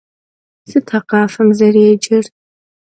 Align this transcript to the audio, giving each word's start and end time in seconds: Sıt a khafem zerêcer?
Sıt 0.69 0.89
a 0.97 0.99
khafem 1.09 1.49
zerêcer? 1.57 2.25